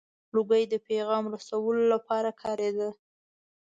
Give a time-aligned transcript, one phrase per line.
[0.35, 2.89] •لوګی د پیغام رسولو لپاره کارېده.